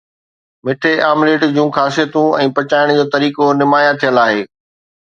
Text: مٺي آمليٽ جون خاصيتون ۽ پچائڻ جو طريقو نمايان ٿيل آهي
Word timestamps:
مٺي 0.67 0.93
آمليٽ 1.11 1.45
جون 1.59 1.69
خاصيتون 1.77 2.27
۽ 2.47 2.51
پچائڻ 2.57 2.87
جو 2.99 3.05
طريقو 3.17 3.53
نمايان 3.63 3.99
ٿيل 4.07 4.25
آهي 4.27 4.41